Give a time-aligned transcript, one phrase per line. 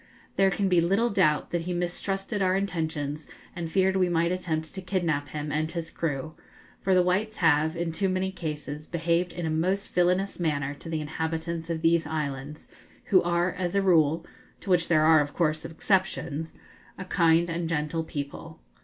[0.35, 4.73] There can be little doubt that he mistrusted our intentions, and feared we might attempt
[4.73, 6.33] to kidnap him and his crew;
[6.81, 10.89] for the whites have, in too many cases, behaved in a most villanous manner to
[10.89, 12.67] the inhabitants of these islands,
[13.11, 14.25] who are, as a rule
[14.61, 16.55] to which there are of course exceptions
[16.97, 18.59] a kind and gentle people.